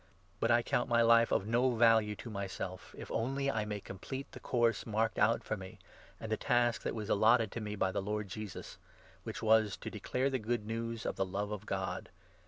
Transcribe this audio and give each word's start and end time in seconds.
But 0.39 0.49
I 0.49 0.63
count 0.63 0.89
my 0.89 1.03
life 1.03 1.31
of 1.31 1.45
no 1.45 1.75
value 1.75 2.15
to 2.15 2.29
myself, 2.31 2.89
24 2.93 3.01
if 3.03 3.11
only 3.11 3.51
I 3.51 3.65
may 3.65 3.79
complete 3.79 4.31
the 4.31 4.39
course 4.39 4.87
marked 4.87 5.19
out 5.19 5.43
for 5.43 5.55
me, 5.55 5.77
and 6.19 6.31
the 6.31 6.37
task 6.37 6.81
that 6.81 6.95
was 6.95 7.07
allotted 7.07 7.55
me 7.61 7.75
by 7.75 7.91
the 7.91 8.01
Lord 8.01 8.27
Jesus— 8.27 8.79
which 9.25 9.43
was 9.43 9.77
to 9.77 9.91
declare 9.91 10.31
the 10.31 10.39
Good 10.39 10.65
News 10.65 11.05
of 11.05 11.17
the 11.17 11.23
Love 11.27 11.51
of 11.51 11.67
God. 11.67 12.09